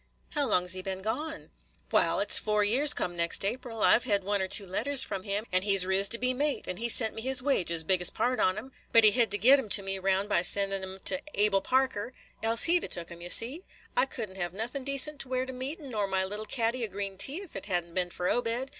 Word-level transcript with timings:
"How 0.31 0.47
long 0.49 0.67
's 0.67 0.73
he 0.73 0.81
been 0.81 1.03
gone?" 1.03 1.51
"Wal, 1.91 2.19
it 2.21 2.31
's 2.31 2.39
four 2.39 2.63
years 2.63 2.91
come 2.91 3.15
next 3.15 3.45
April. 3.45 3.83
I 3.83 3.99
've 3.99 4.05
hed 4.05 4.23
one 4.23 4.41
or 4.41 4.47
two 4.47 4.65
letters 4.65 5.03
from 5.03 5.21
him, 5.21 5.45
and 5.51 5.63
he 5.63 5.77
's 5.77 5.85
ris' 5.85 6.09
to 6.09 6.17
be 6.17 6.33
mate. 6.33 6.65
And 6.67 6.79
he 6.79 6.89
sent 6.89 7.13
me 7.13 7.21
his 7.21 7.43
wages,– 7.43 7.83
biggest 7.83 8.15
part 8.15 8.39
on 8.39 8.57
'em,– 8.57 8.71
but 8.93 9.03
he 9.03 9.11
hed 9.11 9.29
to 9.29 9.37
git 9.37 9.59
'em 9.59 9.69
to 9.69 9.83
me 9.83 9.99
round 9.99 10.27
by 10.27 10.41
sendin 10.41 10.81
on 10.83 10.93
'em 10.95 10.99
to 11.05 11.21
Ebal 11.39 11.61
Parker; 11.61 12.13
else 12.41 12.63
he 12.63 12.79
'd 12.79 12.85
a 12.85 12.87
took 12.87 13.11
'em, 13.11 13.21
ye 13.21 13.29
see. 13.29 13.63
I 13.95 14.07
could 14.07 14.31
n't 14.31 14.37
have 14.37 14.53
nothin' 14.53 14.83
decent 14.83 15.19
to 15.21 15.27
wear 15.29 15.45
to 15.45 15.53
meetin', 15.53 15.91
nor 15.91 16.07
my 16.07 16.25
little 16.25 16.45
caddy 16.47 16.83
o' 16.83 16.87
green 16.87 17.15
tea, 17.19 17.41
if 17.43 17.55
it 17.55 17.67
had 17.67 17.85
n't 17.85 17.93
been 17.93 18.09
for 18.09 18.27
Obed. 18.27 18.69